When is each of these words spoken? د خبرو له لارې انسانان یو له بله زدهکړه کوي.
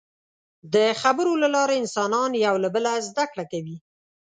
د 0.73 0.75
خبرو 1.01 1.33
له 1.43 1.47
لارې 1.55 1.75
انسانان 1.83 2.31
یو 2.45 2.55
له 2.63 2.69
بله 2.75 2.91
زدهکړه 3.07 3.45
کوي. 3.51 3.77